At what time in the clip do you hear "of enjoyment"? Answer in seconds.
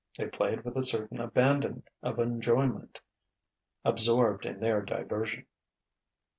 2.01-3.01